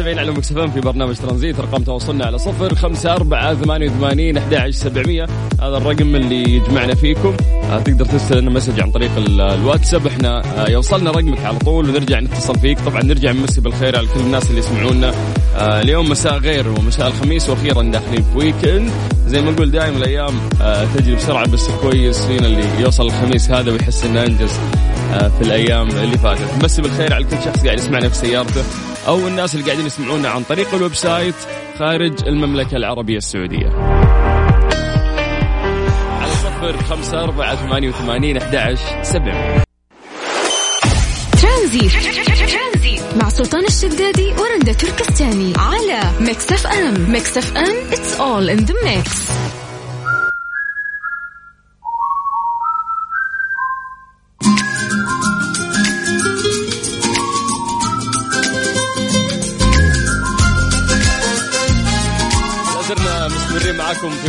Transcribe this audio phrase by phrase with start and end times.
[0.00, 5.26] مكسفين في برنامج ترانزيت رقم تواصلنا على صفر خمسة أربعة ثمانية وثمانين أحد سبعمية.
[5.60, 7.36] هذا الرقم اللي يجمعنا فيكم.
[7.70, 10.06] آه تقدر ترسل لنا message عن طريق الواتساب.
[10.06, 12.80] إحنا آه يوصلنا رقمك على طول ونرجع نتصل فيك.
[12.80, 15.12] طبعا نرجع نمسي بالخير على كل الناس اللي يسمعونا.
[15.56, 18.90] آه اليوم مساء غير ومساء الخميس وأخيرا داخلين في weekend
[19.26, 20.40] زي ما نقول دائما الأيام
[20.94, 24.52] تجري بسرعة بس كويس فينا اللي يوصل الخميس هذا ويحس إنه أنجز
[25.12, 26.64] في الأيام اللي فاتت.
[26.64, 28.62] مسي بالخير على كل شخص قاعد يسمعنا في سيارته.
[29.06, 31.34] أو الناس اللي قاعدين يسمعونا عن طريق ال website
[31.78, 33.68] خارج المملكة العربية السعودية.
[36.20, 39.64] على صفر خمسة أربعة ثمانية وثمانين أحد سبعة.
[41.42, 41.92] ترانزيت.
[43.22, 45.52] مع سلطان الشدادي ورندا تركستاني.
[45.56, 47.10] على ميكس أف أم.
[47.10, 49.08] ميكس أف أم it's all in the mix.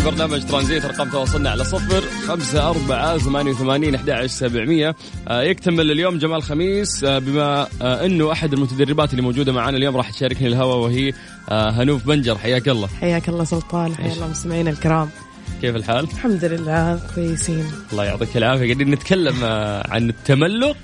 [0.05, 4.95] برنامج ترانزيت رقم تواصلنا على صفر خمسة أربعة ثمانية وثمانين أحد سبعمية.
[5.27, 7.03] آه، يكتمل اليوم جمال خميس.
[7.03, 11.13] آه، بما آه، أنه أحد المتدربات اللي موجودة معنا اليوم راح تشاركني الهواء وهي
[11.49, 12.37] هنوف بنجر.
[12.37, 12.87] حياك الله.
[12.87, 15.09] حياك الله سلطان حيا الله مستمعينا الكرام.
[15.61, 17.65] كيف الحال؟ الحمد لله كويسين.
[17.91, 18.65] الله يعطيك العافية.
[18.65, 19.43] قاعدين نتكلم
[19.85, 20.77] عن التملق.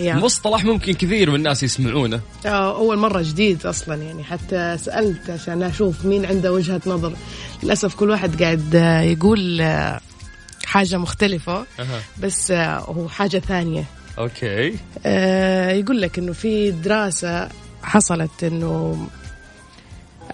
[0.00, 2.20] مصطلح ممكن كثير من الناس يسمعونه.
[2.46, 4.24] أول مرة جديد أصلا يعني.
[4.24, 7.12] حتى سألت عشان أشوف مين عنده وجهة نظر.
[7.62, 9.62] للأسف كل واحد قاعد يقول
[10.64, 11.66] حاجة مختلفة.
[12.22, 13.84] بس هو حاجة ثانية.
[14.18, 14.76] أوكي.
[15.06, 17.48] آه، يقول لك إنه في دراسة
[17.82, 19.06] حصلت إنه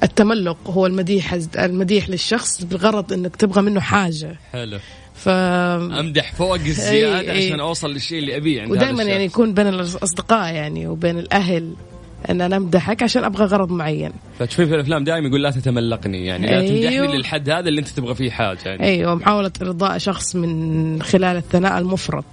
[0.02, 4.38] التملق هو المديح المديح للشخص بغرض إنك تبغى منه حاجة.
[4.52, 4.78] حلو.
[5.18, 7.46] ف أمدح فوق الزيادة أي.
[7.46, 11.72] عشان أوصل للشيء اللي أبيه عند ودائما يعني يكون بين الأصدقاء يعني وبين الأهل
[12.30, 16.46] أن أنا أمدحك عشان أبغى غرض معين فتشوفي في الأفلام دائما يقول لا تتملقني يعني
[16.46, 16.68] لا أيوه.
[16.68, 18.84] تمدحني للحد هذا اللي أنت تبغى فيه حاجة يعني.
[18.84, 22.24] أيوه محاوله إرضاء شخص من خلال الثناء المفرط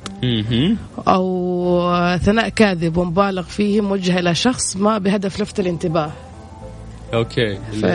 [1.07, 6.11] أو ثناء كاذب ومبالغ فيه موجه إلى شخص ما بهدف لفت الانتباه
[7.15, 7.55] أوكي.
[7.81, 7.85] ف...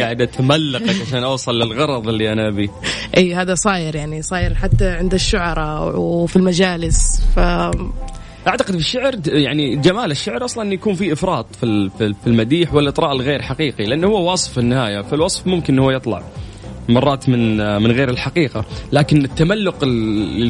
[0.00, 2.68] قاعد اتملقك عشان أوصل للغرض اللي أنا أبيه.
[3.16, 7.38] إي هذا صاير يعني صاير حتى عند الشعراء وفي المجالس ف
[8.48, 13.42] أعتقد في الشعر يعني جمال الشعر أصلا يكون في إفراط في في المديح والإطراء الغير
[13.42, 16.22] حقيقي لأنه هو وصف في النهاية فالوصف ممكن هو يطلع
[16.88, 18.64] مرات من من غير الحقيقة.
[18.92, 19.78] لكن التملق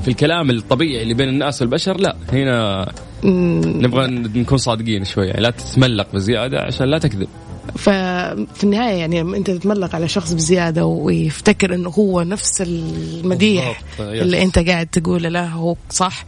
[0.00, 2.86] في الكلام الطبيعي اللي بين الناس والبشر لا هنا
[3.24, 7.28] نبغى نكون صادقين شوي يعني لا تتملق بزيادة عشان لا تكذب.
[7.76, 14.42] ففي النهاية يعني لما أنت تتملق على شخص بزيادة ويفتكر إنه هو نفس المديح اللي
[14.42, 16.26] أنت قاعد تقوله له هو صح.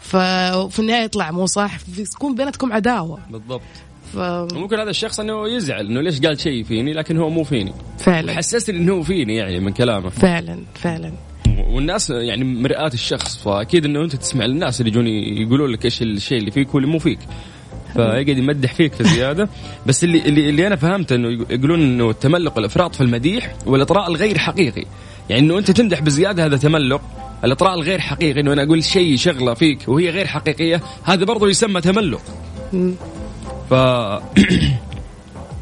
[0.00, 1.78] ففي النهاية يطلع مو صح.
[1.98, 3.18] يكون بيناتكم عداوة.
[3.30, 3.62] بالضبط.
[4.12, 4.16] ف...
[4.54, 7.72] ممكن هذا الشخص إنه يزعل إنه ليش قال شيء فيني لكن هو مو فيني.
[7.98, 8.34] فعلا.
[8.34, 10.08] حسستني إنه هو فيني يعني من كلامه.
[10.08, 11.12] فعلا فعلا.
[11.68, 16.38] والناس يعني مرآة الشخص فأكيد إنه أنت تسمع الناس اللي يجون يقولون لك إيش الشيء
[16.38, 17.18] اللي فيك واللي مو فيك.
[17.94, 19.48] فيقعد يمدح فيك في زيادة.
[19.86, 24.38] بس اللي اللي, اللي أنا فهمته إنه يقولون إنه التملق الإفراط في المديح والإطراء الغير
[24.38, 24.84] حقيقي.
[25.30, 27.02] يعني إنه أنت تمدح بزيادة هذا تملق
[27.44, 31.80] الإطراء الغير حقيقي إنه أنا أقول شيء شغلة فيك وهي غير حقيقية هذا برضه يسمى
[31.80, 32.22] تملق.
[33.70, 33.74] ف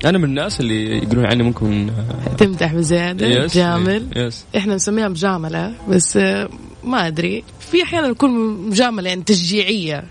[0.04, 1.90] أنا من الناس اللي يقولون عني ممكن
[2.38, 4.06] تمدح بزيادة يس جامل.
[4.16, 6.16] يس إحنا نسميها مجاملة بس
[6.84, 7.44] ما أدري.
[7.60, 8.30] في أحيانا يكون
[8.68, 10.04] مجاملة يعني تشجيعية.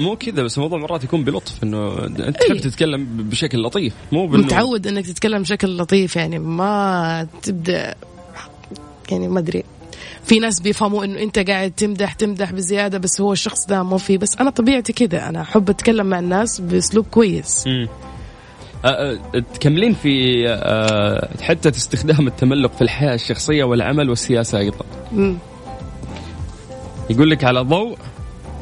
[0.00, 4.44] مو كذا بس الموضوع مرات يكون بلطف إنه أنت تحب تتكلم بشكل لطيف مو بإنه
[4.44, 7.94] متعود إنك تتكلم بشكل لطيف يعني ما تبدأ
[9.10, 9.64] يعني ما أدري.
[10.24, 14.18] في ناس بيفهموا إنه أنت قاعد تمدح تمدح بزيادة بس هو الشخص ده مو فيه.
[14.18, 17.64] بس أنا طبيعتي كذا أنا أحب أتكلم مع الناس بأسلوب كويس.
[17.66, 17.88] أه،
[18.84, 19.18] أه،
[19.54, 24.84] تكملين في أه، حتى استخدام التملق في الحياة الشخصية والعمل والسياسة أيضا.
[25.12, 25.38] مم.
[27.10, 27.98] يقول لك على ضوء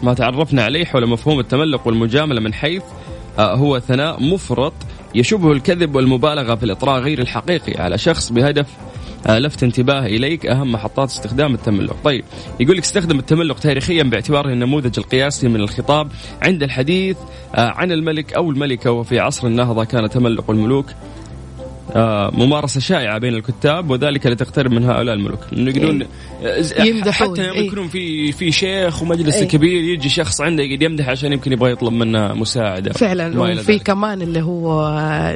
[0.04, 2.82] ما تعرفنا عليه حول مفهوم التملق والمجاملة من حيث
[3.38, 4.72] هو ثناء مفرط
[5.14, 8.66] يشبه الكذب والمبالغة في الإطراء غير الحقيقي على شخص بهدف
[9.28, 11.96] لفت انتباه إليك أهم محطات استخدام التملق.
[12.04, 12.24] طيب
[12.60, 16.08] يقول لك استخدم التملق تاريخيا باعتباره النموذج القياسي من الخطاب
[16.42, 17.16] عند الحديث
[17.54, 20.94] عن الملك أو الملكة وفي عصر النهضة كان تملق الملوك آه،
[22.34, 25.40] ممارسة شائعة بين الكتاب وذلك لتقترب من هؤلاء الملوك.
[25.52, 26.06] إنه يقولون
[26.42, 27.10] إيه.
[27.10, 27.66] حتى يوم إيه.
[27.66, 29.48] يكونون في في شيخ ومجلس إيه.
[29.48, 32.92] كبير يجي شخص عنده يمدح عشان يمكن يبغى يطلب منه مساعدة.
[32.92, 33.40] فعلا.
[33.40, 34.82] وفي كمان اللي هو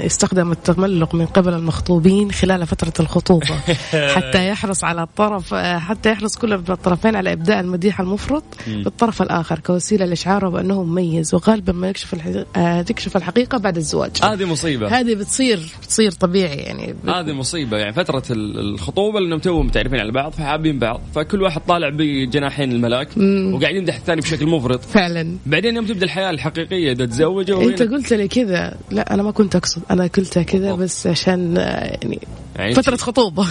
[0.07, 3.47] استخدم التملق من قبل المخطوبين خلال فترة الخطوبة.
[4.17, 10.07] حتى يحرص على الطرف حتى يحرص كل الطرفين على إبداء المديح المفرط بالطرف الآخر كوسيلة
[10.07, 14.11] لاشعاره بأنه مميز وغالبا ما يكشف الحقيقة تكشف الحقيقة بعد الزواج.
[14.23, 15.01] هذه مصيبة.
[15.01, 16.95] هذه بتصير بتصير طبيعي طبيعي يعني.
[17.09, 21.89] هذه مصيبة يعني فترة الخطوبة لأنهم توهم متعرفين على بعض فحابين بعض فكل واحد طالع
[21.89, 23.09] بجناحين الملاك
[23.55, 24.81] وقاعد يمدح الثاني بشكل مفرط.
[24.81, 25.37] فعلا.
[25.47, 28.79] بعدين يوم تبدأ الحياة الحقيقية إذا تزوجوا أنت قلت لي كذا.
[28.91, 32.21] لا أنا ما كنت أقصد أنا قلتها كذا بس عشان يعني,
[32.57, 33.47] يعني فترة خطوبة.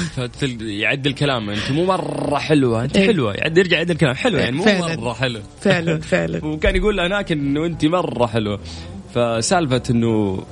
[0.62, 2.84] يعدل كلام أنت مو مرة حلوة.
[2.84, 3.08] أنت إيه.
[3.08, 4.16] حلوة يعد يرجع يعدل الكلام.
[4.16, 4.96] حلوة يعني مو فعلا.
[4.96, 6.46] مرة حلو فعلا فعلا.
[6.46, 8.60] وكان يقول هناك إنه أنت مرة حلوة.
[9.16, 10.44] فسالفة إنه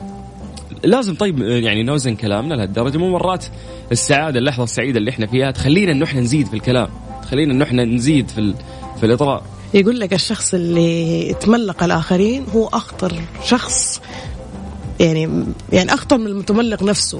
[0.83, 2.97] لازم طيب يعني نوزن كلامنا لهالدرجة.
[2.97, 3.45] مو مرات
[3.91, 6.89] السعادة اللحظة السعيدة اللي إحنا فيها تخلينا انه إحنا نزيد في الكلام
[7.21, 8.53] تخلينا انه إحنا نزيد في
[8.99, 9.43] في الإطراء.
[9.73, 13.13] يقول لك الشخص اللي يتملق الآخرين هو أخطر
[13.43, 14.01] شخص
[14.99, 17.19] يعني يعني أخطر من المتملق نفسه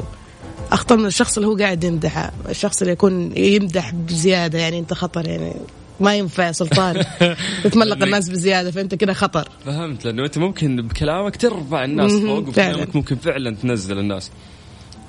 [0.72, 5.28] أخطر من الشخص اللي هو قاعد يمدحه الشخص اللي يكون يمدح بزيادة يعني أنت خطر
[5.28, 5.54] يعني.
[6.00, 7.04] ما ينفع يا سلطان
[7.64, 9.50] تتملق الناس بزيادة فأنت كذا خطر.
[9.66, 14.32] فهمت لأنه أنت ممكن بكلامك ترفع الناس فوق وبكلامك ممكن فعلا تنزل الناس.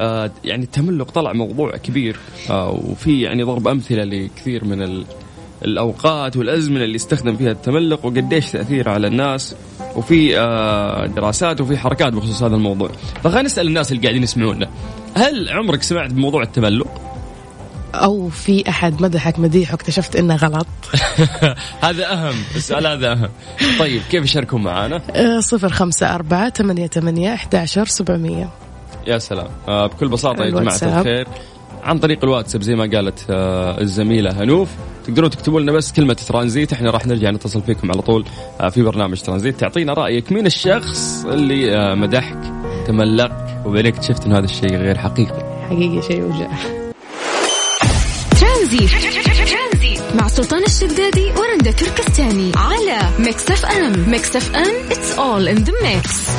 [0.00, 2.16] آه يعني التملق طلع موضوع كبير.
[2.50, 5.04] آه وفي يعني ضرب أمثلة لكثير من ال
[5.64, 9.54] الأوقات والأزمنة اللي استخدم فيها التملق وقديش تاثيره على الناس.
[9.96, 12.90] وفي آه دراسات وفي حركات بخصوص هذا الموضوع.
[13.24, 14.68] فخلينا نسأل الناس اللي قاعدين يسمعونا
[15.14, 17.15] هل عمرك سمعت بموضوع التملق؟
[18.04, 20.66] أو في أحد مدحك مديح واكتشفت إنه غلط.
[21.84, 23.28] هذا أهم السؤال هذا أهم.
[23.78, 28.48] طيب كيف يشاركون معنا أه، صفر خمسة أربعة ثمانية ثمانية أحد عشر سبعمية.
[29.06, 29.48] يا سلام.
[29.68, 31.28] آه بكل بساطة يا جماعة الخير.
[31.84, 34.68] عن طريق الواتساب زي ما قالت آه الزميلة هنوف
[35.06, 38.24] تقدرون تكتبوا لنا بس كلمة ترانزيت إحنا راح نرجع نتصل فيكم على طول
[38.60, 39.60] آه في برنامج ترانزيت.
[39.60, 42.38] تعطينا رأيك مين الشخص اللي آه مدحك
[42.86, 43.32] تملق
[43.66, 46.85] وبعدين اكتشفت إنه هذا الشيء غير حقيقي؟ حقيقي شيء وجع.
[48.66, 52.52] ترانزيت مع سلطان الشدادي ورندا تركستاني.
[52.56, 56.30] على ميكس اف ام ميكس اف ام it's all in the mix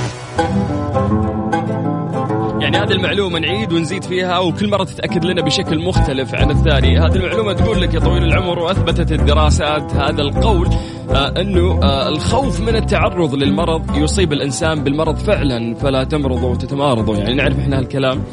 [2.62, 7.00] يعني هذه المعلومة نعيد ونزيد فيها وكل مرة تتأكد لنا بشكل مختلف عن الثاني.
[7.00, 10.68] هذه المعلومة تقول لك يا طويل العمر وأثبتت الدراسات هذا القول
[11.10, 17.34] آه أنه آه الخوف من التعرض للمرض يصيب الإنسان بالمرض فعلا فلا تمرضوا وتتمارضوا يعني
[17.34, 18.24] نعرف إحنا هالكلام.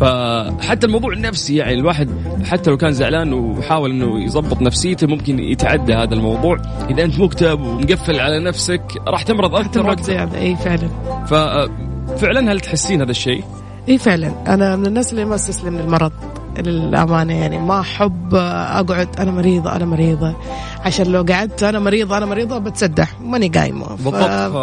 [0.00, 2.10] فحتى الموضوع النفسي يعني الواحد
[2.44, 6.56] حتى لو كان زعلان وحاول إنه يضبط نفسيته ممكن يتعدى هذا الموضوع.
[6.90, 10.88] إذا أنت مكتئب ومقفل على نفسك راح تمرض أكثر تمرض زيادة إي فعلا.
[11.26, 13.44] ففعلا هل تحسين هذا الشيء؟
[13.88, 14.54] إي فعلا.
[14.54, 16.12] أنا من الناس اللي ما أستسلم للمرض
[16.58, 20.36] للأمانة يعني ما أحب أقعد أنا مريضة أنا مريضة.
[20.84, 23.96] عشان لو قعدت أنا مريضة أنا مريضة بتسدح ماني قايمة.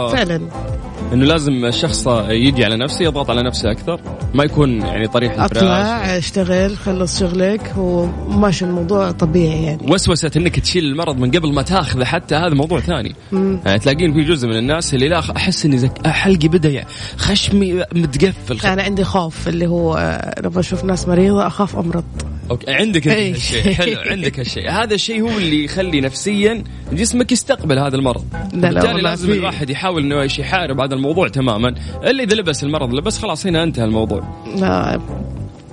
[0.08, 0.42] فعلا.
[1.14, 4.02] إنه لازم الشخص يجي على نفسه يضغط على نفسه أكثر
[4.34, 9.92] ما يكون يعني طريح أطلع أشتغل خلص شغلك وماشي الموضوع طبيعي يعني.
[9.92, 13.16] وسوسة إنك تشيل المرض من قبل ما تاخذه حتى هذا موضوع ثاني.
[13.32, 13.60] مم.
[13.66, 16.88] يعني تلاقين في جزء من الناس اللي لا أحس إني زك حلقي بدأ يعني
[17.18, 18.68] خشمي متقفل.
[18.68, 22.04] أنا عندي خوف اللي هو لما أشوف ناس مريضة أخاف أمرض.
[22.52, 24.72] أوكي عندك هالشيء حلو عندك هالشيء.
[24.72, 28.26] هذا الشيء هو اللي يخلي نفسيا جسمك يستقبل هذا المرض.
[28.54, 29.32] لا لا لازم.
[29.32, 31.76] الواحد يحاول إنه يحارب هذا الموضوع تماما.
[32.04, 34.24] الا إذا لبس المرض لبس خلاص هنا انتهى الموضوع.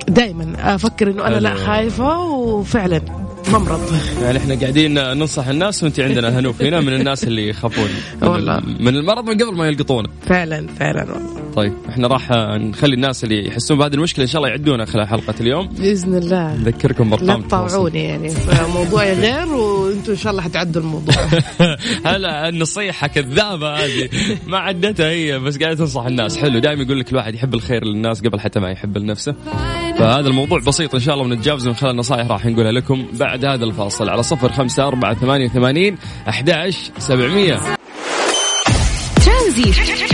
[0.09, 3.01] دائما أفكر إنه أنا لا خايفة وفعلا
[3.49, 3.81] ممرض.
[4.23, 7.89] يعني إحنا قاعدين ننصح الناس وانت عندنا هنوف هنا من الناس اللي يخافون.
[8.23, 8.61] والله.
[8.81, 10.09] من المرض من قبل ما يلقطونه.
[10.27, 11.03] فعلا فعلا.
[11.13, 15.09] والله طيب إحنا راح نخلي الناس اللي يحسون بهذه المشكلة إن شاء الله يعدونا خلال
[15.09, 15.67] حلقة اليوم.
[15.67, 16.55] بإذن الله.
[16.55, 18.33] نذكركم بأرقام لا تطاوعوني يعني
[18.75, 21.15] موضوعي غير وأنتم إن شاء الله حتعدوا الموضوع.
[22.07, 24.09] هلا النصيحة كذابة هذه.
[24.47, 26.37] ما عدتها هي بس قاعدة تنصح الناس.
[26.37, 29.35] حلو دائما يقول لك الواحد يحب الخير للناس قبل حتى ما يحب لنفسه.
[29.99, 33.65] فهذا الموضوع بسيط إن شاء الله ونتجاوز من خلال نصائح راح نقولها لكم بعد هذا
[33.65, 35.97] الفاصل على صفر خمسة أربعة ثمانية وثمانين
[36.29, 37.61] أحد سبعمية.
[39.25, 40.14] ترانزيت.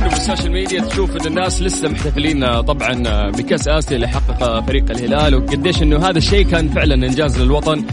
[0.21, 5.81] وبالسوشيال ميديا تشوف إن الناس لسه محتفلين طبعا بكأس آسيا اللي حقق فريق الهلال وقديش
[5.81, 7.85] إنه هذا الشيء كان فعلا إنجاز للوطن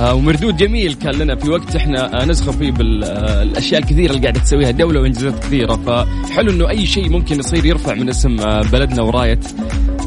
[0.00, 4.70] آه، ومردود جميل كان لنا في وقت إحنا نزخر فيه بالاشياء الكثيرة اللي قاعدة تسويها
[4.70, 9.40] الدولة وإنجازات كثيرة فحلو إنه أي شيء ممكن يصير يرفع من اسم آه، بلدنا وراية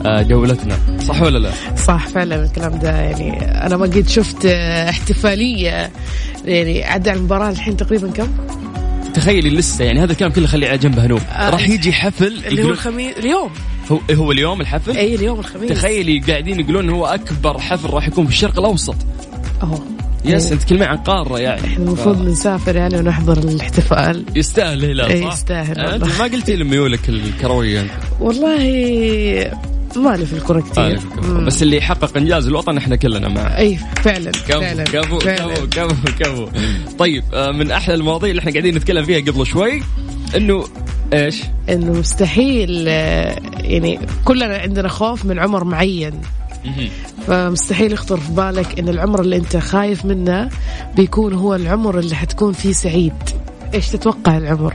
[0.06, 5.92] آه، دولتنا صح ولا لا؟ صح فعلا الكلام ده يعني أنا ما قد شفت احتفالية
[6.46, 8.28] يعني عدى على المباراة الحين تقريبا كم؟
[9.14, 12.64] تخيلي لسه يعني هذا الكلام كله خليه على جنب هنوف آه راح يجي حفل اللي
[12.64, 13.50] هو الخميس اليوم.
[13.92, 15.70] هو هو اليوم الحفل؟ اي اليوم الخميس.
[15.70, 18.96] تخيلي قاعدين يقولون هو أكبر حفل راح يكون في الشرق الأوسط.
[19.64, 19.84] أوه.
[20.26, 21.62] يس أنت تتكلمي عن قارة يعني.
[21.62, 22.22] إحنا المفروض ف...
[22.22, 24.26] نسافر يعني ونحضر الاحتفال.
[24.36, 27.88] يستاهل الهلال صح؟ يستاهل أنت ما قلتي لي ميولك الكروية؟
[28.20, 29.52] والله
[29.98, 31.00] مالي في الكرة كثير
[31.46, 33.58] بس اللي يحقق إنجاز الوطن إحنا كلنا معه.
[33.58, 36.48] أي فعلا كفو فعلا كفو كفو كفو كفو.
[37.00, 39.82] طيب آه، من أحلى المواضيع اللي إحنا قاعدين نتكلم فيها قبل شوي
[40.36, 40.64] إنه
[41.14, 46.22] إيش؟ إنه مستحيل آه، يعني كلنا عندنا خوف من عمر معين.
[47.28, 50.50] فمستحيل يخطر في بالك إن العمر اللي أنت خايف منه
[50.96, 53.14] بيكون هو العمر اللي حتكون فيه سعيد.
[53.74, 54.74] إيش تتوقع العمر؟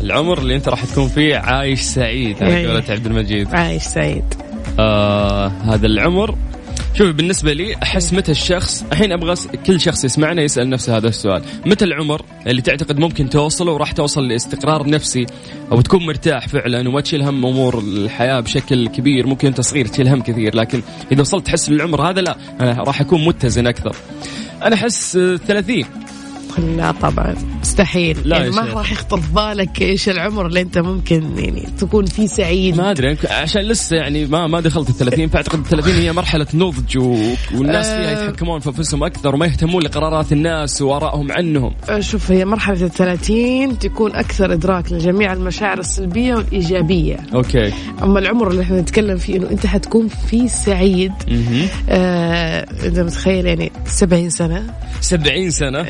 [0.00, 3.54] العمر اللي انت راح تكون فيه عايش سعيد على قولة عبد المجيد.
[3.54, 4.24] عايش سعيد.
[4.78, 6.34] آه هذا العمر.
[6.94, 9.34] شوف بالنسبة لي أحس متى الشخص الحين أبغى
[9.66, 11.42] كل شخص يسمعنا يسأل نفسه هذا السؤال.
[11.66, 15.26] متى العمر اللي تعتقد ممكن توصله وراح توصل لاستقرار نفسي
[15.72, 20.08] أو تكون مرتاح فعلا وما تشيل هم أمور الحياة بشكل كبير؟ ممكن أنت صغير تشيل
[20.08, 23.96] هم كثير لكن إذا وصلت تحس بالعمر هذا لا أنا راح أكون متزن أكثر.
[24.62, 25.84] أنا أحس 30
[26.58, 27.34] لا طبعا.
[27.60, 28.18] مستحيل.
[28.24, 32.26] لا يعني ما راح يخطر في بالك إيش العمر اللي أنت ممكن يعني تكون فيه
[32.26, 32.76] سعيد.
[32.76, 36.46] ما أدري عشان لسه يعني ما ما دخلت ال 30 فأعتقد ال 30 هي مرحلة
[36.54, 37.16] نضج و...
[37.54, 38.24] والناس فيها أه.
[38.24, 41.74] يتحكمون في أنفسهم أكثر وما يهتمون لقرارات الناس وآرائهم عنهم.
[41.88, 47.16] أه، شوف هي مرحلة ال 30 تكون أكثر إدراك لجميع المشاعر السلبية والإيجابية.
[47.34, 47.72] أوكي.
[48.02, 51.12] أما العمر اللي إحنا نتكلم فيه إنه أنت حتكون فيه سعيد
[51.88, 54.66] آه انت متخيل يعني 70 سنة.
[55.00, 55.80] 70 سنة؟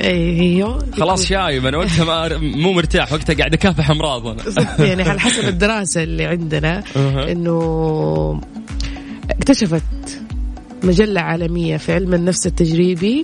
[0.59, 4.43] أيوه خلاص شايب أنا وقتها ما مو مرتاح وقتها قاعد أكافح أمراض أنا.
[4.89, 6.85] يعني على حسب الدراسة اللي عندنا
[7.33, 8.41] إنه
[9.31, 9.83] اكتشفت
[10.83, 13.23] مجلة عالمية في علم النفس التجريبي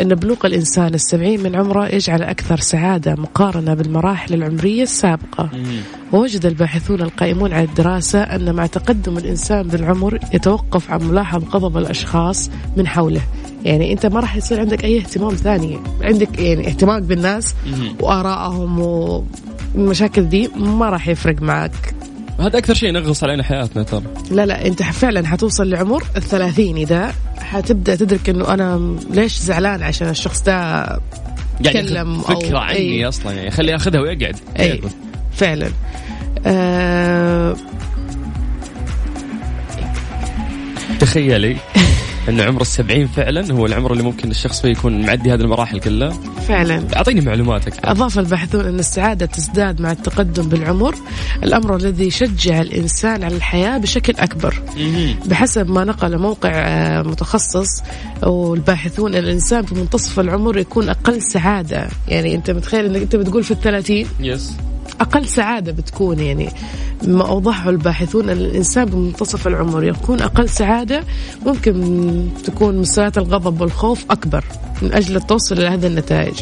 [0.00, 5.50] أن بلوغ الإنسان السبعين من عمره يجعل أكثر سعادة مقارنة بالمراحل العمرية السابقة.
[6.12, 12.50] ووجد الباحثون القائمون على الدراسة أن مع تقدم الإنسان بالعمر يتوقف عن ملاحظة غضب الأشخاص
[12.76, 13.22] من حوله.
[13.64, 15.78] يعني أنت ما راح يصير عندك أي اهتمام ثاني.
[16.02, 17.54] عندك يعني اهتمامك بالناس
[18.00, 18.80] وآرائهم
[19.74, 21.94] والمشاكل دي ما راح يفرق معك.
[22.40, 24.02] هذا أكثر شيء ينغص علينا حياتنا ترى.
[24.30, 30.08] لا لا أنت فعلا حتوصل لعمر الثلاثين إذا حتبدأ تدرك إنه أنا ليش زعلان عشان
[30.08, 30.84] الشخص ده
[31.60, 33.08] يتكلم فكرة عني أي.
[33.08, 34.36] أصلا يعني خليه ياخذها ويقعد.
[34.60, 34.80] اي
[35.32, 35.70] فعلا.
[36.46, 37.56] آه
[41.00, 41.56] تخيلي.
[42.28, 46.10] إن عمر السبعين فعلا هو العمر اللي ممكن الشخص فيه يكون معدي هذه المراحل كلها.
[46.48, 46.82] فعلا.
[46.96, 50.94] أعطيني معلومات أكثر أضاف الباحثون أن السعادة تزداد مع التقدم بالعمر.
[51.42, 54.62] الأمر الذي يشجع الإنسان على الحياة بشكل أكبر.
[55.26, 57.82] بحسب ما نقل موقع آه، متخصص
[58.22, 61.88] والباحثون الإنسان في منتصف العمر يكون أقل سعادة.
[62.08, 64.52] يعني أنت متخيل أنك أنت بتقول في الثلاثين؟ يس
[65.00, 66.48] أقل سعادة بتكون يعني
[67.06, 71.02] ما أوضحه الباحثون أن الإنسان بمنتصف العمر يكون أقل سعادة
[71.46, 74.44] ممكن تكون مستويات الغضب والخوف أكبر
[74.82, 76.34] من أجل التوصل إلى هذه النتائج.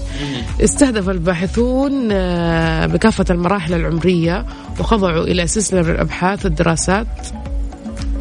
[0.60, 4.46] استهدف الباحثون آه، بكافة المراحل العمرية
[4.80, 7.06] وخضعوا إلى سلسلة من الأبحاث والدراسات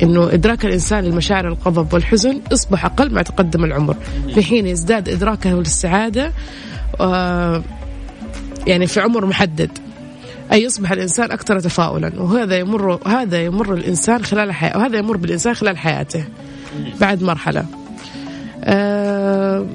[0.04, 3.96] إنه إدراك الإنسان للمشاعر الغضب والحزن أصبح أقل مع تقدم العمر.
[4.34, 6.32] في حين يزداد إدراكه للسعادة
[7.00, 7.64] آه،
[8.68, 9.70] يعني في عمر محدد.
[10.52, 15.54] أي يصبح الإنسان أكثر تفاؤلا وهذا يمر هذا يمر الإنسان خلال حياته وهذا يمر بالإنسان
[15.54, 16.24] خلال حياته
[17.02, 17.66] بعد مرحلة.
[18.64, 19.68] آه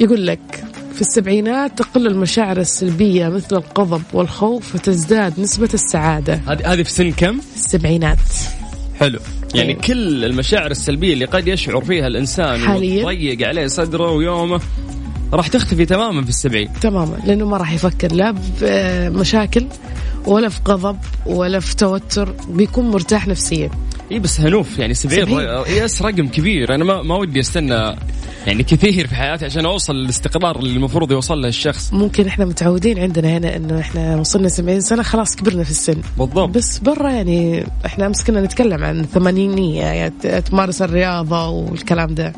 [0.00, 6.40] يقول لك في السبعينات تقل المشاعر السلبية مثل الغضب والخوف وتزداد نسبة السعادة.
[6.48, 8.18] هذه هذه في سن كم؟ السبعينات.
[9.00, 9.18] حلو.
[9.54, 9.80] يعني إيه.
[9.80, 13.06] كل المشاعر السلبية اللي قد يشعر فيها الإنسان حاليا.
[13.06, 14.60] وتضيق عليه صدره ويومه
[15.32, 16.68] راح تختفي تماما في السبعين.
[16.80, 19.66] تماما لأنه ما راح يفكر لا بمشاكل
[20.26, 23.70] ولا في غضب ولا في توتر بيكون مرتاح نفسيا.
[24.12, 26.74] اي بس هنوف يعني 70 يس رقم كبير.
[26.74, 27.96] أنا ما ما ودي أستنى
[28.46, 31.92] يعني كثير في حياتي عشان أوصل للاستقرار اللي المفروض يوصل له الشخص.
[31.92, 36.00] ممكن إحنا متعودين عندنا هنا انه إحنا وصلنا 70 سنة خلاص كبرنا في السن.
[36.18, 36.48] بالضبط.
[36.48, 42.32] بس برا يعني إحنا أمس كنا نتكلم عن الثمانينيه يعني تمارس الرياضة والكلام ده.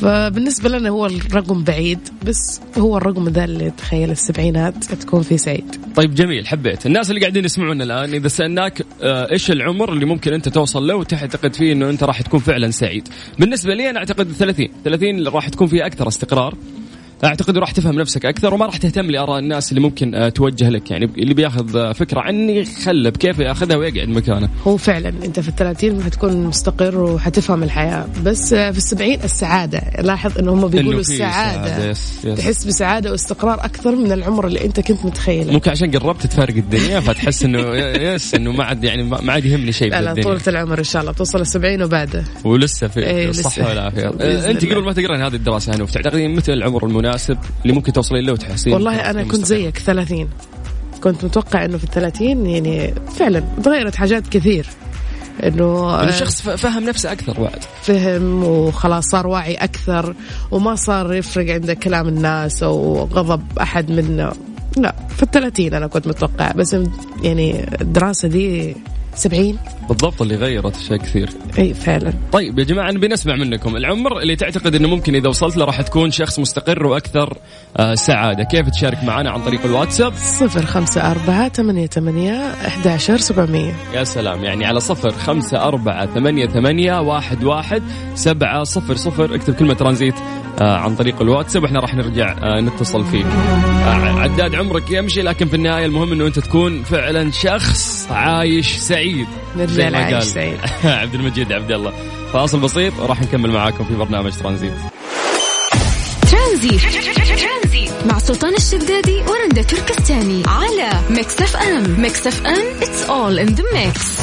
[0.00, 5.76] فبالنسبة لنا هو الرقم بعيد بس هو الرقم ذا اللي تخيل السبعينات تكون فيه سعيد.
[5.96, 6.86] طيب جميل حبيت.
[6.86, 11.01] الناس اللي قاعدين يسمعونا الآن إذا سألناك آه، إيش العمر اللي ممكن أنت توصل له
[11.02, 13.08] وتعتقد فيه إنه أنت راح تكون فعلا سعيد.
[13.38, 16.54] بالنسبة لي أنا أعتقد 30 30 راح تكون فيها أكثر استقرار.
[17.24, 20.90] أعتقد راح تفهم نفسك أكثر وما راح تهتم لآراء الناس اللي ممكن آه، توجه لك.
[20.90, 24.48] يعني اللي بياخذ آه، فكرة عني خله بكيف ياخذها ويقعد مكانه.
[24.66, 28.06] هو فعلا أنت في الثلاثين حتكون مستقر وحتفهم الحياة.
[28.24, 29.82] بس آه، في السبعين السعادة.
[29.98, 31.66] لاحظ إنه هم بيقولوا السعادة.
[31.66, 31.90] سعادة.
[31.90, 32.38] yes yes.
[32.38, 35.52] تحس بسعادة واستقرار أكثر من العمر اللي أنت كنت متخيله.
[35.52, 37.58] ممكن عشان قربت تفارق الدنيا فتحس إنه
[38.12, 41.02] yes إنه ما عاد يعني ما عاد يهمني شيء لا لا طولة العمر إن شاء
[41.02, 41.12] الله.
[41.12, 42.24] توصل السبعين وبعده.
[42.44, 44.08] ولسه في إيه الصحه والعافية.
[44.50, 47.11] أنت قبل ما تقرأين هذه الدراسة هنوف تعتقدين متى العمر المناسب؟
[47.62, 50.28] اللي ممكن توصلين له وتحسين والله أنا كنت زيك 30
[51.02, 54.66] كنت متوقع إنه في الثلاثين يعني فعلا تغيرت حاجات كثير.
[55.42, 57.58] إنه الشخص فهم نفسه أكثر بعد.
[57.82, 60.14] فهم وخلاص صار واعي أكثر
[60.50, 64.32] وما صار يفرق عنده كلام الناس أو غضب أحد منا.
[64.76, 66.76] لا في الثلاثين أنا كنت متوقع بس
[67.22, 68.76] يعني الدراسة دي
[69.14, 69.58] سبعين.
[69.88, 71.30] بالضبط اللي غيرت أشياء كثير.
[71.58, 72.12] إي فعلا.
[72.32, 73.76] طيب يا جماعة نبي نسمع منكم.
[73.76, 77.38] العمر اللي تعتقد إنه ممكن إذا وصلت له راح تكون شخص مستقر وأكثر
[77.76, 78.44] آه سعادة.
[78.44, 82.32] كيف تشارك معنا عن طريق الواتساب؟ صفر خمسة أربعة ثمانية ثمانية
[82.66, 83.74] أحد عشر سبعمية.
[83.94, 87.82] يا سلام يعني على صفر خمسة أربعة ثمانية ثمانية واحد واحد
[88.14, 89.34] سبعة صفر صفر.
[89.34, 90.14] اكتب كلمة ترانزيت
[90.60, 93.26] آه عن طريق الواتساب وإحنا راح نرجع آه نتصل فيك.
[93.26, 99.01] آه عداد عمرك يمشي لكن في النهاية المهم إنه أنت تكون فعلا شخص عايش سعيد.
[99.56, 100.58] نرجع عايش سعيد.
[100.84, 101.92] عبد المجيد عبد الله.
[102.32, 104.72] فاصل بسيط وراح نكمل معاكم في برنامج ترانزيت.
[106.30, 106.80] ترانزيت.
[108.06, 112.00] مع سلطان الشدادي ورندا تركستاني على ميكس اف ام.
[112.00, 114.22] ميكس اف ام it's all in the mix.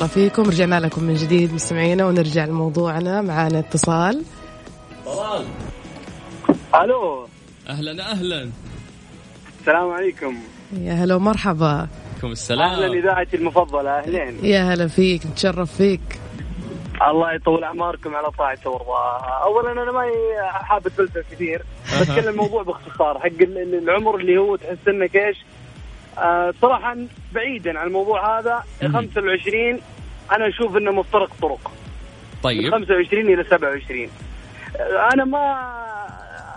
[0.00, 0.42] والله فيكم.
[0.42, 3.22] رجعنا لكم من جديد مستمعينا ونرجع لموضوعنا.
[3.22, 4.22] معانا اتصال.
[5.06, 5.44] طلال.
[6.74, 7.26] ألو.
[7.68, 8.50] أهلا أهلا.
[9.60, 10.36] السلام عليكم.
[10.72, 11.88] يا هلا ومرحبا.
[12.12, 12.70] عليكم السلام.
[12.70, 14.44] أهلا إذاعتي المفضلة أهلين.
[14.44, 16.20] يا هلا فيك نتشرف فيك.
[17.10, 20.02] الله يطول أعماركم على طاعته ورضاه اولا أنا ما
[20.50, 21.62] حاب اتفلسف كثير
[22.00, 23.40] بتكلم الموضوع باختصار حق
[23.82, 25.36] العمر اللي هو تحس إنك إيش؟
[26.18, 26.96] آه صراحة
[27.34, 29.80] بعيدا عن الموضوع هذا 25
[30.32, 31.72] أنا أشوف أنه مفترق طرق.
[32.42, 32.62] طيب.
[32.64, 34.08] من 25 إلى 27
[34.76, 35.70] آه أنا ما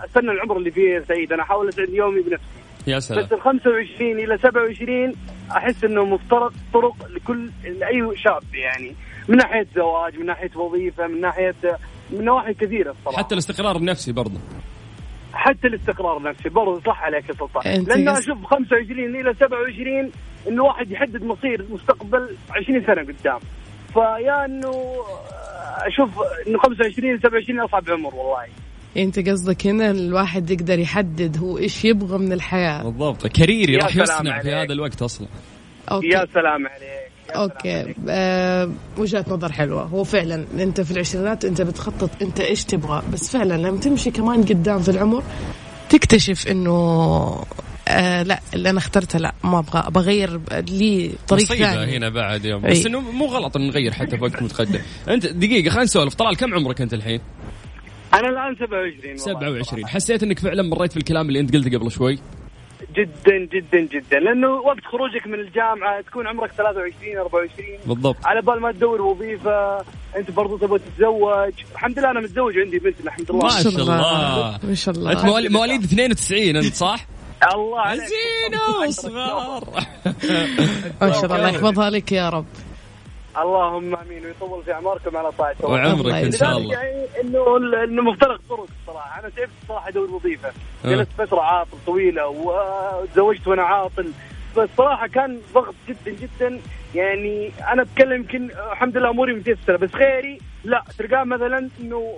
[0.04, 2.44] استنى العمر اللي فيه سعيد أنا أحاول أسعد يومي بنفسي.
[2.86, 3.24] يا سلام.
[3.24, 5.12] بس ال 25 إلى 27
[5.50, 8.94] أحس أنه مفترق طرق لكل لأي شاب يعني.
[9.28, 11.54] من ناحية زواج من ناحية وظيفة من ناحية
[12.10, 13.18] من نواحي كثيرة الصراحة.
[13.22, 14.40] حتى الاستقرار النفسي برضه.
[15.34, 17.84] حتى الاستقرار النفسي برضه صح عليك يا سلطان.
[17.84, 20.10] لأن أشوف 25 إلى 27
[20.48, 23.38] إنه واحد يحدد مصير مستقبل 20 سنة قدام.
[23.94, 24.94] فيا إنه
[25.86, 26.10] أشوف
[26.46, 28.46] إنه 25 إلى 27 أصعب عمر والله.
[28.96, 32.82] أنت قصدك هنا الواحد يقدر يحدد هو إيش يبغى من الحياة.
[32.82, 33.26] بالضبط.
[33.26, 35.28] career ي راح يصنع في هذا الوقت أصلا.
[35.90, 36.06] okay.
[36.06, 36.93] يا سلام عليك.
[37.30, 37.94] okay.
[38.08, 39.82] آه وجهة نظر حلوة.
[39.82, 43.02] هو فعلا أنت في العشرينات أنت بتخطط أنت إيش تبغى.
[43.12, 45.22] بس فعلا لما تمشي كمان قدام في العمر
[45.88, 47.44] تكتشف إنه
[47.88, 49.90] آه لا اللي أنا اخترته لا ما أبغى.
[49.90, 51.96] بغير لي طريق ثاني.
[51.96, 52.62] هنا بعد يوم.
[52.62, 54.80] بس إنه مو غلط ان نغير حتى في وقت متقدم.
[55.08, 56.14] أنت دقيقة خلينا نسولف.
[56.14, 57.20] طلال كم عمرك أنت الحين؟
[58.14, 62.18] أنا الآن 27 27 حسيت إنك فعلا مريت في الكلام اللي أنت قلته قبل شوي؟
[62.96, 64.18] جدا جدا جدا.
[64.18, 68.16] لأنه وقت خروجك من الجامعة تكون عمرك 23 24 بالضبط.
[68.24, 69.78] على بال ما تدور وظيفة
[70.16, 71.52] أنت برضو تبغى تتزوج.
[71.72, 73.42] الحمد لله أنا متزوج عندي بنت الحمد لله.
[73.42, 74.58] ما شاء الله.
[74.62, 75.12] ما شاء الله.
[75.12, 77.06] أنت مواليد 92 أنت صح؟
[77.54, 78.00] الله عليك.
[78.00, 79.64] زينة صغار.
[81.02, 81.48] ما شاء الله الله.
[81.48, 82.46] يحفظها لك يا رب.
[83.38, 84.24] اللهم آمين.
[84.26, 85.68] ويطول في أعماركم على طاعته.
[85.68, 86.74] وعمرك إن شاء الله.
[86.74, 90.48] يعني إنه إنه مفترق طرق الصراحه أنا تعبت الصراحه ادور وظيفة.
[90.48, 90.88] أه.
[90.88, 94.12] جلست فترة عاطل طويلة وتزوجت وأنا عاطل.
[94.56, 96.60] بس صراحة كان ضغط جدا جدا.
[96.94, 99.76] يعني أنا أتكلم يمكن الحمد لله أموري متيسرة.
[99.76, 100.82] بس غيري لا.
[100.98, 102.14] تلقاه مثلا إنه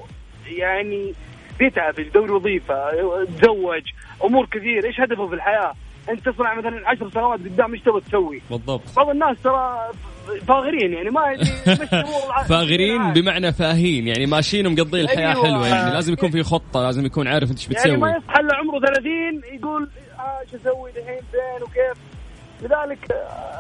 [0.47, 1.15] يعني
[1.59, 2.91] بيتعب يدور وظيفة
[3.25, 3.83] تزوج
[4.25, 5.75] أمور كثير إيش هدفه في الحياة؟
[6.11, 8.83] أنت تصنع مثلا 10 سنوات قدام إيش تبغى تسوي؟ بالضبط.
[8.97, 9.91] بعض الناس ترى
[10.47, 11.37] فاغرين يعني ما
[12.49, 15.45] فاغرين بمعنى فاهين يعني ماشيين ومقضين الحياة أيوة.
[15.45, 18.41] حلوة يعني لازم يكون في خطة لازم يكون عارف أنت إيش بتسوي يعني ما يصحى
[18.41, 19.11] إلا عمره 30
[19.55, 22.16] يقول آه إيش أسوي دحين؟ فين وكيف؟
[22.63, 23.57] لذلك آه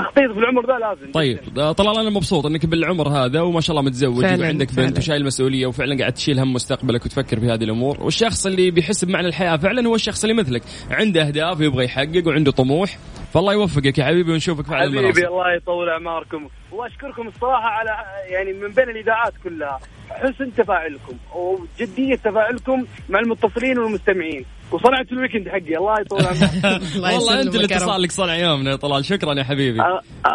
[0.00, 3.76] التخطيط في العمر ذا لازم طيب آه، طلال أنا مبسوط إنك بالعمر هذا وما شاء
[3.76, 7.96] الله متزوج وعندك بنت وشايل مسؤولية وفعلا قاعد تشيل هم مستقبلك وتفكر في هذه الأمور.
[8.00, 10.62] والشخص اللي بيحس بمعنى الحياة فعلا هو الشخص اللي مثلك.
[10.90, 12.98] عنده أهداف يبغى يحقق وعنده طموح.
[13.34, 15.18] فالله يوفقك يا حبيبي ونشوفك في حبيبي المناصب.
[15.18, 16.48] الله يطول أعماركم.
[16.72, 17.90] وأشكركم الصراحة على
[18.30, 19.78] يعني من بين الإذاعات كلها
[20.10, 24.44] حسن تفاعلكم وجدية تفاعلكم مع المتصلين والمستمعين.
[24.72, 25.76] وصنعت ال weekend حقي.
[25.76, 26.82] الله يطول عمرك.
[27.14, 29.04] والله أنت اللي اتصال لك صنع يومنا يا طلال.
[29.04, 29.80] شكرا يا حبيبي.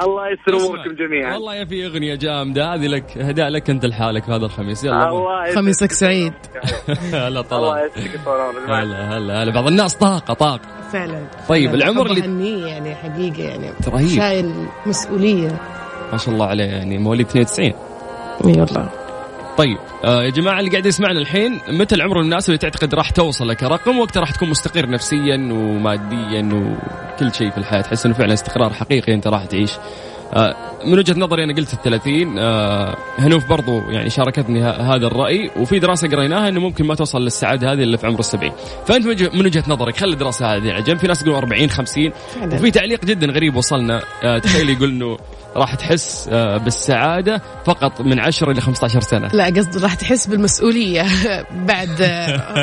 [0.03, 1.33] الله يستر اموركم جميعا.
[1.33, 2.73] والله يا في أغنية جامدة.
[2.73, 4.83] هذه لك هداء لك أنت لحالك هذا الخميس.
[4.83, 6.33] يلا الله خميسك سعيد.
[7.13, 7.63] هلا طلال.
[7.63, 8.27] الله يسعدك
[8.67, 10.75] هلا هلا هلا بعض الناس طاقة طاقة.
[10.91, 13.71] فعلا طيب العمر اللي يعني حقيقة يعني.
[13.87, 14.07] رهيب.
[14.07, 14.53] شايل
[14.85, 15.59] مسؤولية.
[16.11, 17.73] ما شاء الله عليه يعني مواليد 92
[18.45, 19.04] إي والله.
[19.57, 23.47] طيب آه يا جماعة اللي قاعد يسمعنا الحين متى العمر المناسب اللي تعتقد راح توصل
[23.47, 27.81] لك؟ رقم وقتها راح تكون مستقر نفسيا وماديا وكل شيء في الحياة.
[27.81, 29.71] تحس إنه فعلا استقرار حقيقي أنت راح تعيش.
[30.33, 35.79] آه من وجهة نظري أنا قلت الثلاثين آه هنوف برضو يعني شاركتني هذا الرأي وفي
[35.79, 38.51] دراسة قريناها إنه ممكن ما توصل للسعادة هذه إلا في عمر السبعين.
[38.85, 42.11] فأنت من وجهة نظرك خلي الدراسة هذه على جنب في ناس يقولون 40 50
[42.53, 45.17] وفي تعليق جدا غريب وصلنا آه تخيل يقول إنه
[45.55, 49.27] راح تحس آه، بالسعادة فقط من 10 إلى 15 سنة.
[49.27, 51.05] لا قصدي راح تحس بالمسؤولية
[51.69, 51.87] بعد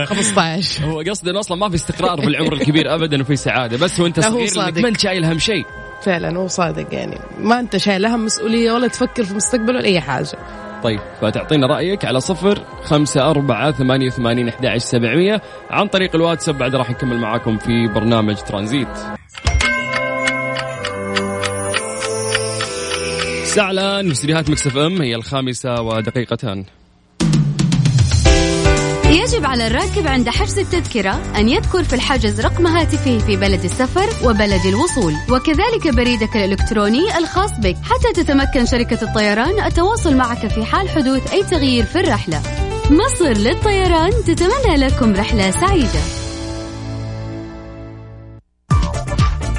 [0.07, 3.77] 15 آه، هو قصدي انه أصلا ما في استقرار في العمر الكبير ابدا وفي سعادة
[3.77, 5.67] بس وأنت صغير إنك ما أنت شايل هم شيء.
[6.03, 7.19] فعلا هو صادق يعني.
[7.39, 10.39] ما أنت شايل هم مسؤولية ولا تفكر في مستقبل ولا أي حاجة.
[10.83, 16.75] طيب فتعطينا رأيك على صفر خمسة أربعة ثمانية وثمانين أحد سبعمية عن طريق الواتساب بعد
[16.75, 19.22] راح نكمل معاكم في برنامج ترانزيت.
[23.53, 26.65] الساعة الآن في استديوهات مكسف أم هي الخامسة ودقيقتان.
[29.07, 34.29] يجب على الراكب عند حجز التذكرة أن يذكر في الحجز رقم هاتفه في بلد السفر
[34.29, 37.77] وبلد الوصول وكذلك بريدك الإلكتروني الخاص بك.
[37.83, 42.43] حتى تتمكن شركة الطيران التواصل معك في حال حدوث أي تغيير في الرحلة.
[42.91, 46.01] مصر للطيران تتمنى لكم رحلة سعيدة.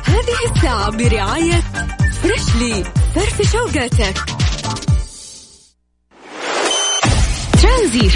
[0.05, 1.63] هذه الساعة برعاية
[2.23, 2.83] فريشلي
[3.15, 4.17] فرفش اوقاتك
[7.61, 8.09] ترانزيت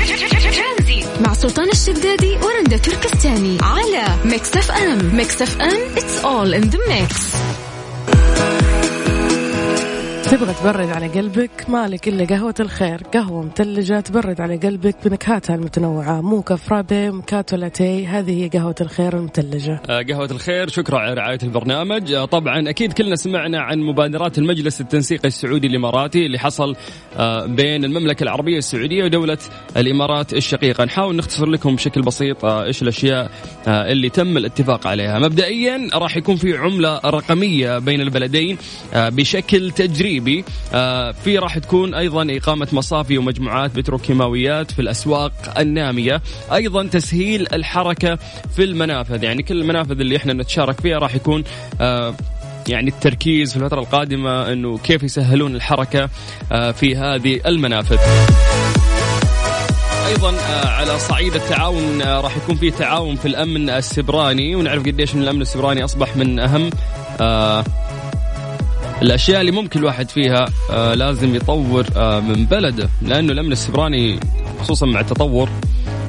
[1.22, 3.58] مع سلطان الشدادي ورندا تركستاني.
[3.62, 5.16] على ميكس اف ام.
[5.16, 7.38] ميكس اف ام it's all in the mix.
[10.32, 13.02] تبغى تبرد على قلبك؟ مالك إلا قهوة الخير.
[13.14, 16.22] قهوة مثلجة تبرد على قلبك بنكهاتها المتنوعة.
[16.22, 20.70] موكا فرابي مكاتو لاتيه هذه هي قهوة الخير المثلجة آه قهوة الخير.
[20.70, 22.12] شكرا على رعاية البرنامج.
[22.12, 26.76] آه طبعا أكيد كلنا سمعنا عن مبادرات المجلس التنسيقي السعودي الإماراتي اللي حصل
[27.18, 29.38] آه بين المملكة العربية السعودية ودولة
[29.78, 30.86] الإمارات الشقيقة.
[30.86, 33.32] نحاول نختصر لكم بشكل بسيط إيش الأشياء
[33.68, 35.20] اللي تم الاتفاق عليها.
[35.20, 38.58] مبدئيا راح يكون في عملة رقمية بين البلدين
[38.96, 46.22] بشكل تجريبي التجريبي آه، في راح تكون أيضا إقامة مصافي ومجموعات بتروكيماويات في الأسواق النامية.
[46.54, 48.16] أيضا تسهيل الحركة
[48.56, 51.44] في المنافذ يعني كل المنافذ اللي إحنا نتشارك فيها راح يكون
[51.82, 52.16] آه،
[52.68, 56.10] يعني التركيز في الفترة القادمة إنه كيف يسهلون الحركة
[56.52, 57.98] آه، في هذه المنافذ.
[60.08, 60.34] أيضا
[60.66, 66.18] على صعيد التعاون راح يكون في تعاون في الأمن السبراني ونعرف قديش الأمن السبراني أصبح
[66.18, 66.70] من أهم
[69.02, 74.20] الأشياء اللي ممكن الواحد فيها آه لازم يطور آه من بلده لأنه الأمن السبراني
[74.62, 75.50] خصوصا مع التطور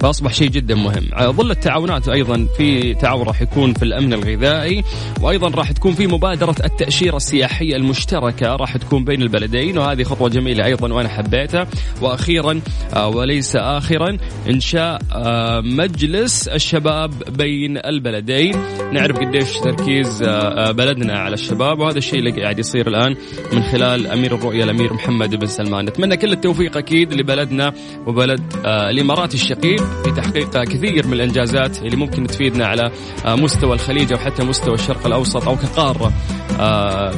[0.01, 1.09] فأصبح شيء جدا مهم.
[1.13, 4.85] على ظل التعاونات أيضا في تعاون راح يكون في الأمن الغذائي
[5.21, 10.65] وأيضا راح تكون في مبادرة التأشيرة السياحية المشتركة راح تكون بين البلدين وهذه خطوة جميلة
[10.65, 11.67] أيضا وأنا حبيتها.
[12.03, 12.61] وأخيرا
[12.95, 14.17] آه، وليس اخرا
[14.49, 18.57] إنشاء آه، مجلس الشباب بين البلدين.
[18.93, 23.17] نعرف قديش تركيز آه، بلدنا على الشباب وهذا الشيء اللي قاعد يصير الآن
[23.53, 25.85] من خلال أمير الرؤية الأمير محمد بن سلمان.
[25.85, 27.73] نتمنى كل التوفيق أكيد لبلدنا
[28.07, 29.88] وبلد الإمارات الشقيق.
[30.05, 32.91] في تحقيق كثير من الإنجازات اللي ممكن تفيدنا على
[33.27, 36.13] مستوى الخليج أو حتى مستوى الشرق الأوسط أو كقارة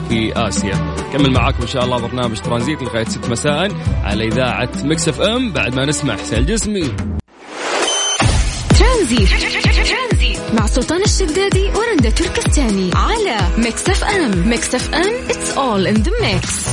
[0.09, 0.95] في آسيا.
[1.13, 3.69] كمل معاكم إن شاء الله برنامج ترانزيت لغايه 6 مساء
[4.05, 6.93] على إذاعة مكس إف إم بعد ما نسمع حسين الجسمي.
[8.79, 9.29] ترانزيت
[10.59, 15.95] مع سلطان الشدادي ورندا تركستاني على ميكس إف إم ميكس إف إم it's all in
[15.95, 16.67] the mix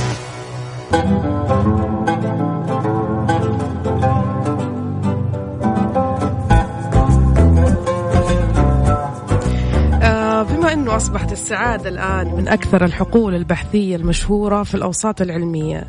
[10.98, 15.88] أصبحت السعادة الآن من أكثر الحقول البحثية المشهورة في الأوساط العلمية.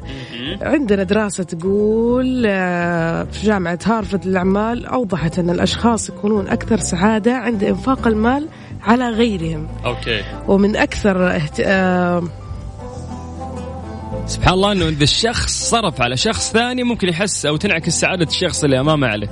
[0.61, 7.63] عندنا دراسة تقول آه، في جامعة هارفرد للأعمال أوضحت أن الأشخاص يكونون أكثر سعادة عند
[7.63, 8.47] إنفاق المال
[8.83, 9.67] على غيرهم.
[9.85, 10.23] أوكي.
[10.47, 11.59] ومن أكثر اهت...
[11.59, 12.23] آه،
[14.25, 18.63] سبحان الله إنه إذا الشخص صرف على شخص ثاني ممكن يحس أو تنعكس سعادة الشخص
[18.63, 19.29] اللي أمامه عليه.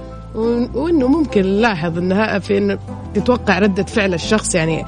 [0.74, 2.80] وإنه ممكن نلاحظ إنها في انه
[3.14, 4.86] تتوقع ردة فعل الشخص يعني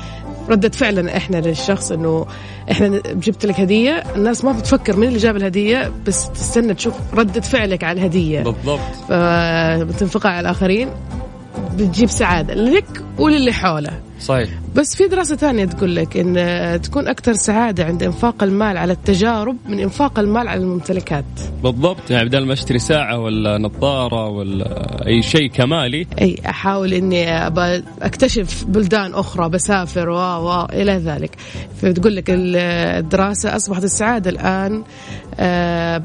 [0.50, 2.26] ردة فعلنا إحنا للشخص إنه
[2.72, 7.42] إحنا جبت لك هدية الناس ما بتفكر مين اللي جاب الهدية بس تستنى تشوف ردة
[7.42, 8.42] فعلك على الهدية.
[8.44, 8.80] بالضبط.
[9.90, 10.90] بتنفقها على الآخرين.
[11.78, 14.00] بتجيب سعادة لك وللي حوله.
[14.20, 14.50] صحيح.
[14.76, 19.58] بس في دراسة ثانية تقول لك إن تكون أكثر سعادة عند إنفاق المال على التجارب
[19.70, 21.26] من إنفاق المال على الممتلكات.
[21.64, 26.08] بالضبط يعني بدل ما أشتري ساعة ولا نظارة ولا أي شيء كمالي.
[26.22, 27.48] أي أحاول إني
[28.02, 31.36] أكتشف بلدان أخرى بسافر و و إلى ذلك.
[31.82, 34.84] فتقول لك الدراسة أصبحت السعادة الآن
[35.40, 36.04] آه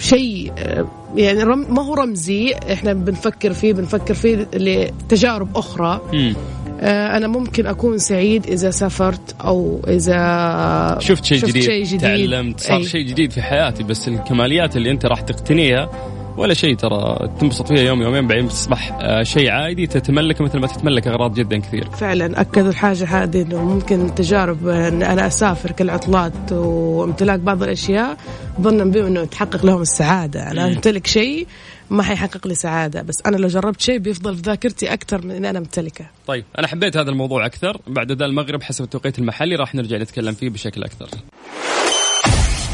[0.00, 0.86] شيء آه،
[1.18, 6.00] يعني رم ما هو رمزي إحنا بنفكر فيه بنفكر فيه لتجارب أخرى.
[6.12, 6.32] م.
[6.80, 12.00] آه، أنا ممكن أكون سعيد إذا سافرت أو إذا شفت شيء جديد, شي جديد.
[12.00, 15.90] تعلمت صار شيء جديد في حياتي بس الكماليات اللي أنت راح تقتنيها
[16.38, 20.66] ولا شيء ترى تنبسط فيها يوم يومين بعدين تصبح آه، شيء عادي تتملك مثل ما
[20.66, 21.90] تتملك أغراض جدا كثير.
[21.90, 28.16] فعلا اكدوا الحاجة هذه إنه ممكن تجارب إن أنا أسافر كالعطلات وامتلاك بعض الأشياء
[28.60, 31.46] ظنا بهم إنه تحقق لهم السعادة، أنا أمتلك شيء
[31.90, 35.50] ما حيحقق لي سعادة بس أنا لو جربت شيء بيفضل في ذاكرتي أكثر من إني
[35.50, 36.04] أنا أمتلكه.
[36.26, 40.34] طيب أنا حبيت هذا الموضوع أكثر بعد ذا المغرب حسب التوقيت المحلي راح نرجع نتكلم
[40.34, 41.08] فيه بشكل أكثر.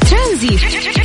[0.09, 1.04] ترانزيت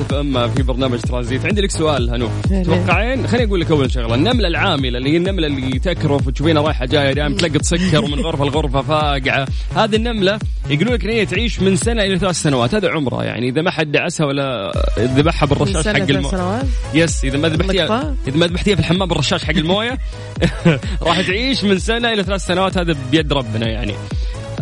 [0.00, 1.46] ميكس اف ام في برنامج ترانزيت.
[1.46, 2.28] عندي لك سؤال هنوف.
[2.42, 4.14] تتوقعين خليني أقول لك أول شغلة.
[4.14, 8.44] النمله العامله اللي هي النملة اللي تكرف وتشوفينها رايحة جاية دائما تلقط سكر ومن غرفة
[8.44, 9.46] لغرفة فاقعة.
[9.76, 10.38] هذه النملة
[10.70, 12.74] يقولون لك إن هي تعيش من سنة إلى ثلاث سنوات.
[12.74, 13.48] هذا عمرها يعني.
[13.48, 16.62] إذا ما حد دعسها ولا ذبحها بالرشاش حق المويه
[16.94, 19.98] yes إذا ما ذبحتيها إذا ما ذبحتيها في الحمام بالرشاش حق الموية
[21.06, 22.78] راح تعيش من سنة إلى ثلاث سنوات.
[22.78, 23.94] هذا بيد ربنا يعني.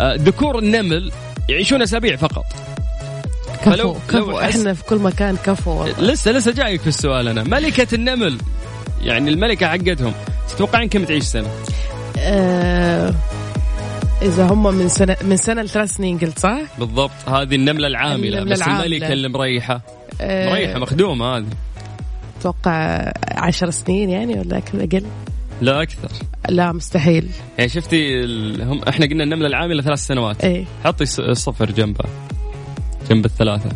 [0.00, 1.12] آه، ذكور النمل
[1.48, 2.71] يعيشون أسابيع فقط.
[3.64, 4.40] كفو كفو.
[4.40, 6.00] إحنا في كل مكان كفو والله.
[6.00, 7.42] لسه لسه جايك في السؤال أنا.
[7.42, 8.38] ملكة النمل.
[9.02, 10.12] يعني الملكة حقتهم.
[10.48, 11.48] تتوقعين كم تعيش سنة؟
[12.18, 13.14] آه
[14.22, 17.28] إذا هم من سنه من سنة لثلاث سنين قلت صح؟ بالضبط.
[17.28, 18.38] هذه النملة العاملة.
[18.38, 18.84] النملة بس العاملة.
[18.84, 19.80] الملكه اللي مريحة.
[20.20, 21.46] آه مريحة مخدومة هذه.
[22.40, 25.04] أتوقع عشر سنين يعني ولا أقل؟
[25.60, 26.08] لا أكثر.
[26.48, 27.28] لا مستحيل.
[27.58, 28.62] يعني شفتي ال...
[28.62, 30.44] هم إحنا قلنا النملة العاملة ثلاث سنوات.
[30.44, 30.64] إيه.
[30.84, 32.06] حطي صفر جنبها.
[33.10, 33.70] جنب الثلاثة.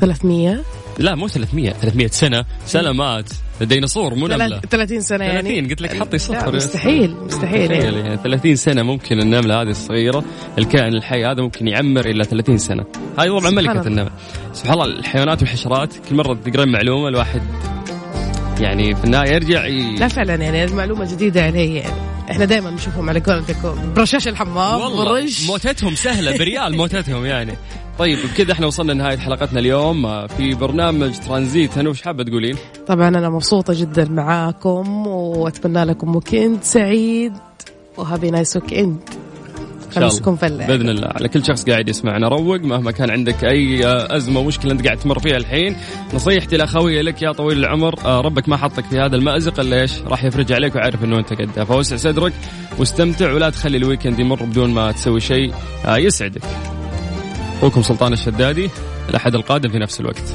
[0.00, 0.60] 300
[0.98, 4.60] لا مو 300 300 سنة سلامات ديناصور مو نملة.
[4.60, 5.48] 30 سنة يعني.
[5.48, 6.56] 30 قلت لك حطي صفر.
[6.56, 7.98] مستحيل مستحيل يعني.
[7.98, 10.24] يعني 30 سنة ممكن النملة هذه الصغيرة
[10.58, 12.84] الكائن الحي هذا ممكن يعمر إلى 30 سنة.
[13.18, 13.86] هذه طبعا سبحان ملكة الله.
[13.86, 14.10] النمل
[14.52, 17.42] سبحان الله الحيوانات والحشرات كل مرة تقرين معلومه الواحد
[18.60, 19.96] يعني في النهاية يرجع ي...
[19.96, 22.09] لا فعلا يعني المعلومة جديدة علي يعني.
[22.30, 27.52] إحنا دائما نشوفهم على قولتكم برشاش الحمام والله موتتهم سهلة بريال موتتهم يعني.
[27.98, 30.06] طيب بكذا إحنا وصلنا لنهاية حلقتنا اليوم.
[30.06, 31.78] آه، في برنامج ترانزيت.
[31.78, 37.32] هنا وش حابة تقولين؟ طبعا أنا مبسوطة جدا معاكم وأتمنى لكم weekend سعيد
[37.96, 39.00] و happy nice weekend
[39.90, 41.08] خمسكم فله بإذن الله.
[41.08, 44.96] على كل شخص قاعد يسمعنا روق مهما كان عندك أي آه، أزمة ومشكله أنت قاعد
[44.96, 45.76] تمر فيها الحين.
[46.14, 50.02] نصيحتي الاخويه لك يا طويل العمر آه، ربك ما حطك في هذا المأزق إلا إيش؟
[50.02, 52.32] راح يفرج عليك ويعرف إنه أنت قدها فوسع صدرك
[52.78, 55.54] واستمتع ولا تخلي الويكند يمر بدون ما تسوي شيء
[55.86, 56.42] آه، يسعدك.
[57.58, 58.70] أخوكم سلطان الشدادي
[59.08, 60.34] الأحد القادم في نفس الوقت.